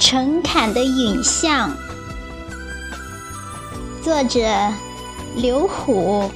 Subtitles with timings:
[0.00, 1.76] 陈侃的影像，
[4.02, 4.40] 作者
[5.36, 6.30] 刘虎。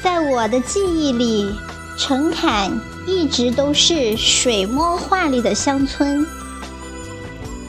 [0.00, 1.52] 在我的记忆里，
[1.98, 2.70] 陈侃
[3.04, 6.24] 一直都是水墨画里的乡村。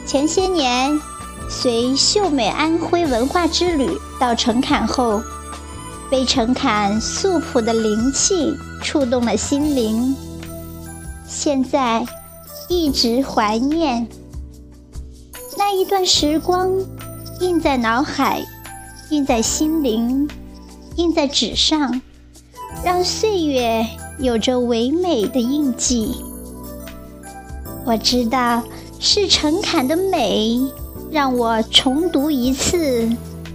[0.06, 0.96] 前些年，
[1.50, 3.90] 随秀美安徽文化之旅
[4.20, 5.20] 到陈侃后，
[6.08, 10.14] 被陈侃素朴的灵气触动了心灵。
[11.26, 12.06] 现在，
[12.68, 14.06] 一直怀念
[15.56, 16.70] 那一段时光，
[17.40, 18.44] 印在脑海，
[19.10, 20.28] 印在心灵，
[20.96, 22.00] 印在纸上。
[22.84, 23.86] 让岁月
[24.18, 26.16] 有着唯美的印记。
[27.84, 28.62] 我知道
[28.98, 30.60] 是诚恳的美，
[31.10, 33.08] 让我重读一次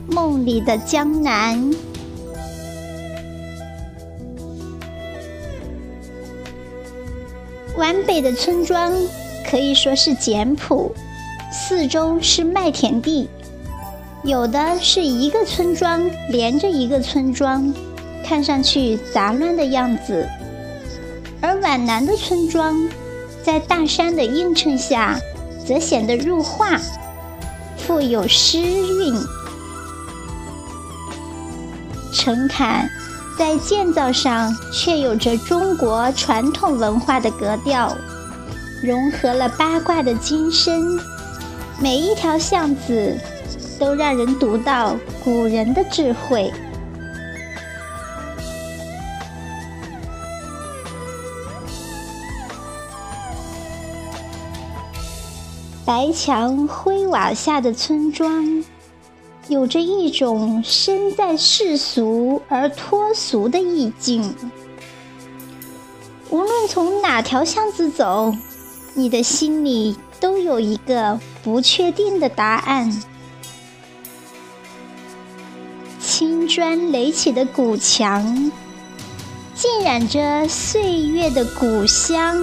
[0.10, 1.72] 梦里的江南。
[7.82, 8.94] 皖北的村庄
[9.44, 10.94] 可以说是简朴，
[11.52, 13.28] 四周是麦田地，
[14.24, 17.74] 有的是一个村庄连着一个村庄。
[18.24, 20.30] 看上去杂乱的样子，
[21.42, 22.88] 而皖南的村庄，
[23.44, 25.20] 在大山的映衬下，
[25.66, 26.80] 则显得入画，
[27.78, 29.16] 富有诗韵。
[32.14, 32.88] 陈侃
[33.42, 37.92] 在建造上却有着中国传统文化的格调，
[38.84, 41.00] 融合了八卦的精深，
[41.80, 43.18] 每一条巷子
[43.80, 46.54] 都让人读到古人的智慧。
[55.84, 58.64] 白墙灰瓦下的村庄，
[59.48, 64.36] 有着一种身在世俗而脱俗的意境。
[66.30, 68.34] 无论从哪条巷子走，
[68.94, 73.02] 你的心里都有一个不确定的答案。
[76.00, 78.52] 青砖垒起的古墙，
[79.56, 82.38] 浸染着岁月的古香，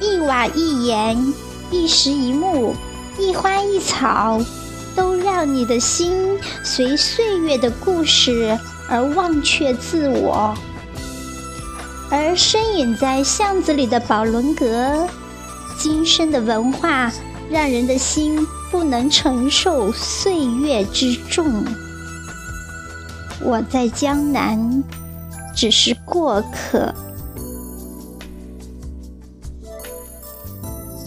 [0.00, 1.32] 一瓦一檐。
[1.72, 2.74] 一石一木，
[3.16, 4.40] 一花一草，
[4.94, 8.58] 都让你的心随岁月的故事
[8.88, 10.54] 而忘却自我。
[12.10, 15.06] 而身隐在巷子里的宝伦阁，
[15.78, 17.12] 今生的文化
[17.48, 21.64] 让人的心不能承受岁月之重。
[23.42, 24.82] 我在江南，
[25.54, 26.92] 只是过客。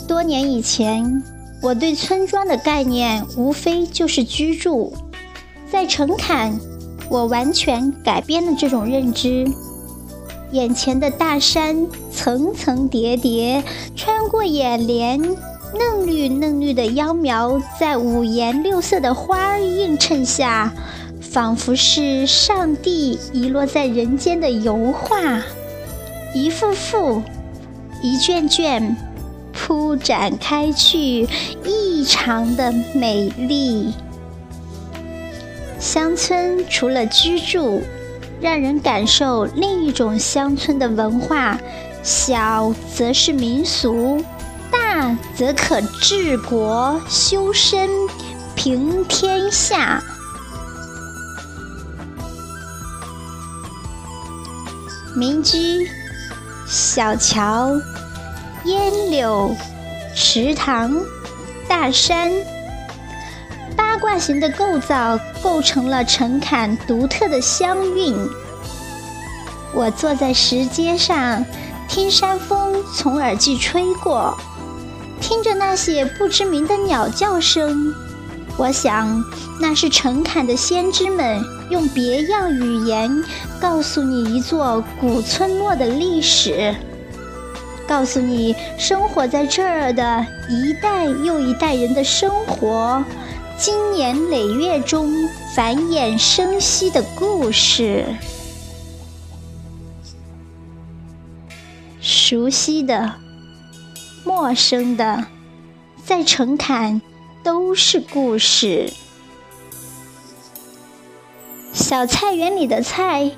[0.07, 1.21] 多年以前，
[1.63, 4.93] 我对村庄的概念无非就是居住。
[5.71, 6.59] 在陈坎，
[7.09, 9.49] 我完全改变了这种认知。
[10.51, 13.63] 眼前的大山层层叠叠，
[13.95, 20.73] 穿过眼帘，嫩绿嫩绿的秧苗在五颜六色的花儿映衬下，
[21.21, 25.41] 仿佛是上帝遗落在人间的油画，
[26.35, 27.21] 一幅幅，
[28.01, 29.12] 一卷卷。
[29.53, 31.27] 铺展开去，
[31.63, 33.93] 异常的美丽。
[35.79, 37.81] 乡村除了居住，
[38.41, 41.57] 让人感受另一种乡村的文化。
[42.01, 44.21] 小则是民俗，
[44.69, 47.89] 大则可治国修身
[48.55, 50.03] 平天下。
[55.15, 55.87] 民居，
[56.65, 57.69] 小桥。
[58.65, 59.53] 烟柳、
[60.15, 60.95] 池塘、
[61.67, 62.31] 大山，
[63.75, 68.15] 八卦形的构造构成了陈侃独特的乡韵。
[69.73, 71.43] 我坐在石阶上，
[71.89, 72.39] 听山。
[72.39, 74.37] 风从耳际吹过，
[75.19, 77.93] 听着那些不知名的鸟叫声，
[78.55, 79.23] 我想
[79.59, 83.23] 那是陈侃的先知们用别样语言
[83.59, 86.73] 告诉你一座古村落的历史。
[87.93, 93.05] 告诉你，生活在这儿的一代又一代人的生活，
[93.55, 95.13] 经年累月中
[95.55, 98.03] 繁衍生息的故事。
[102.01, 103.13] 熟悉的、
[104.25, 105.27] 陌生的，
[106.03, 106.99] 在陈侃
[107.43, 108.91] 都是故事。
[111.71, 113.33] 小菜园里的菜，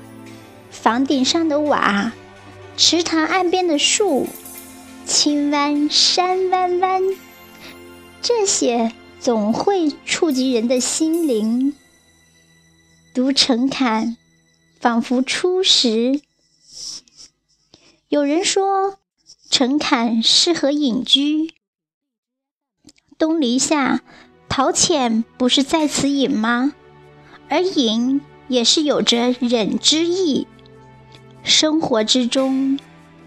[0.70, 2.10] 房顶上的瓦，
[2.78, 4.26] 池塘岸边的树。
[5.06, 7.00] 青湾山弯弯，
[8.20, 11.76] 这些总会触及人的心灵。
[13.14, 14.16] 读陈侃，
[14.80, 16.20] 仿佛初识。
[18.08, 18.98] 有人说，
[19.48, 21.54] 陈侃适合隐居。
[23.16, 24.02] 东篱下，
[24.48, 26.74] 陶潜不是在此隐吗？
[27.48, 30.48] 而隐也是有着忍之意。
[31.44, 32.76] 生活之中，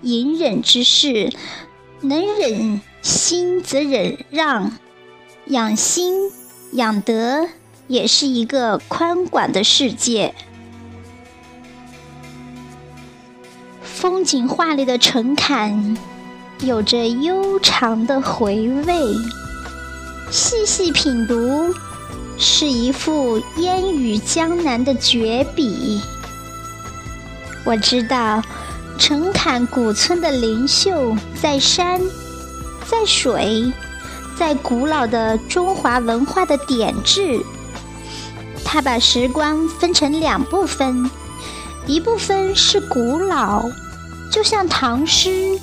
[0.01, 1.31] 隐忍之事，
[2.01, 4.71] 能忍心则忍让，
[5.45, 6.31] 养心
[6.71, 7.47] 养德
[7.87, 10.33] 也是一个宽广的世界。
[13.81, 15.97] 风景画里的陈侃，
[16.61, 19.15] 有着悠长的回味。
[20.31, 21.73] 细细品读，
[22.37, 26.01] 是一幅烟雨江南的绝笔。
[27.65, 28.41] 我知道，
[28.99, 32.01] 陈侃古村的灵秀在山，
[32.85, 33.71] 在水，
[34.37, 37.39] 在古老的中华文化的点缀。
[38.65, 41.09] 他把时光分成两部分，
[41.87, 43.63] 一部分是古老。
[44.29, 45.29] 就像唐诗、《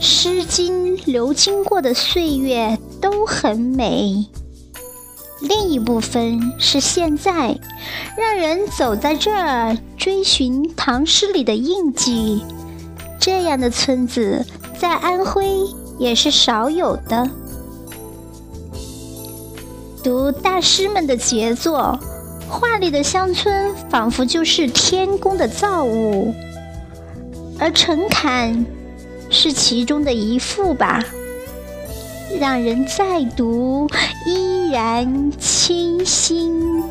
[0.00, 4.26] 诗经》流经过的岁月都很美。
[5.40, 7.56] 另一部分是现在，
[8.16, 12.42] 让人走在这儿追寻唐诗里的印记。
[13.18, 14.44] 这样的村子
[14.78, 15.46] 在安徽
[15.98, 17.28] 也是少有的。
[20.02, 21.98] 读大师们的杰作，
[22.48, 26.32] 画里的乡村仿佛就是天宫的造物。
[27.58, 28.64] 而陈侃
[29.28, 31.04] 是其中的一幅吧，
[32.38, 33.88] 让人再读
[34.24, 36.84] 依然清新。